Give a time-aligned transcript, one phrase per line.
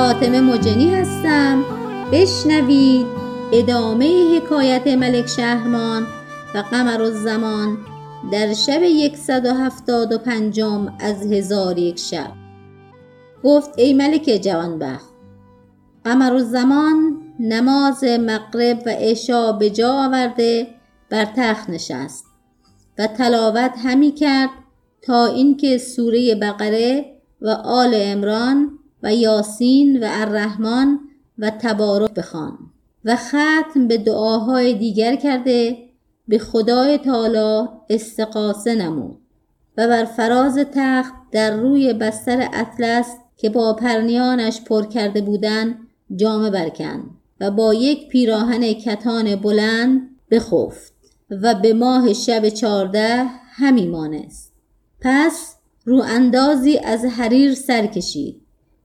[0.00, 1.64] فاطمه مجنی هستم.
[2.12, 3.06] بشنوید
[3.52, 6.06] ادامه حکایت ملک شهرمان
[6.54, 7.78] و قمر الزمان
[8.32, 12.32] در شب یکصد و هفتاد و پنجم از هزار یک شب.
[13.44, 15.10] گفت ای ملک جوانبخت
[16.04, 20.66] قمر الزمان نماز مغرب و عشا به جا آورده
[21.10, 22.24] بر تخت نشست
[22.98, 24.50] و تلاوت همی کرد
[25.02, 27.04] تا اینکه سوره بقره
[27.42, 30.98] و آل عمران و یاسین و الرحمن
[31.38, 32.58] و تبارک بخواند
[33.04, 35.76] و ختم به دعاهای دیگر کرده
[36.28, 39.18] به خدای تعالی استغاثه نمود
[39.76, 45.78] و بر فراز تخت در روی بستر اطلس که با پرنیانش پر کرده بودند
[46.16, 47.10] جامه برکند
[47.40, 50.92] و با یک پیراهن کتان بلند بخفت
[51.30, 54.52] و به ماه شب چارده همی مانست.
[55.00, 58.40] پس رو اندازی از حریر سر کشید.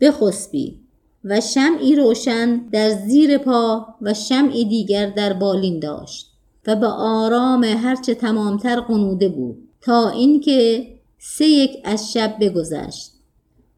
[0.00, 0.80] بخسبید
[1.24, 6.32] و شمعی روشن در زیر پا و شمعی دیگر در بالین داشت
[6.66, 10.86] و به آرام هرچه تمامتر قنوده بود تا اینکه
[11.18, 13.12] سه یک از شب بگذشت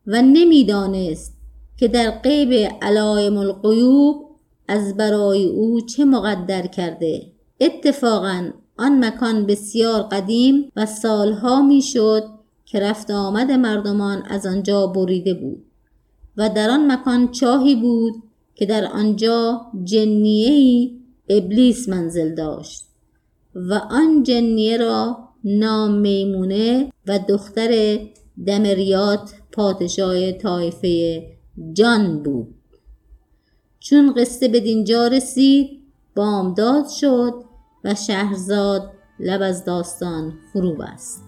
[0.06, 1.34] و نمی‌دانست
[1.76, 4.16] که در غیب علائم الغیوب
[4.68, 7.32] از برای او چه مقدر کرده.
[7.60, 12.24] اتفاقا آن مکان بسیار قدیم و سالها می‌شد
[12.64, 15.64] که رفت آمد مردمان از آنجا بریده بود.
[16.38, 18.14] و در آن مکان چاهی بود
[18.54, 22.84] که در آنجا جنیه ای ابلیس منزل داشت
[23.54, 27.98] و آن جنیه را نام میمونه و دختر
[28.46, 31.26] دمریات پادشاه طایفه
[31.72, 32.54] جان بود.
[33.80, 35.70] چون قصه به دینجا رسید
[36.16, 37.34] بامداد شد
[37.84, 41.27] و شهرزاد لب از داستان فرو بست.